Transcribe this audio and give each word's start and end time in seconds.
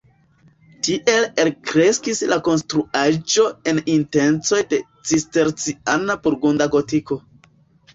Tiel 0.87 1.27
elkreskis 1.43 2.23
la 2.33 2.41
konstruaĵo 2.49 3.47
en 3.75 3.85
intencoj 3.99 4.63
de 4.75 4.83
cisterciana-burgunda 5.15 6.75
gotiko. 6.79 7.25